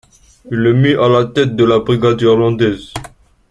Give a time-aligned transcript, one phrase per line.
[0.49, 2.91] Il est mis à la tête de la Brigade irlandaise.